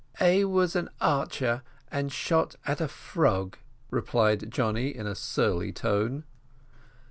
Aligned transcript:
"A 0.19 0.45
was 0.45 0.75
an 0.75 0.89
archer, 0.99 1.61
and 1.91 2.11
shot 2.11 2.55
at 2.65 2.81
a 2.81 2.87
frog," 2.87 3.57
replied 3.91 4.49
Johnny, 4.49 4.87
in 4.95 5.05
a 5.05 5.13
surly 5.13 5.71
tone. 5.71 6.23